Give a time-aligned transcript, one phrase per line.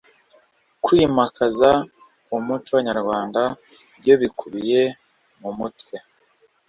[0.83, 1.71] Kwimakaza
[2.35, 3.41] umuco nyarwanda
[3.99, 4.81] byo bikubiye
[5.41, 5.95] mu mutwe